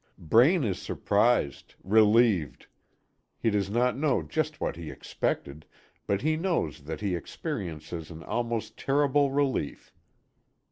[0.17, 2.65] Braine is surprised, relieved.
[3.37, 5.63] He does not know just what he expected,
[6.07, 9.93] but he knows that he experiences an almost terrible relief.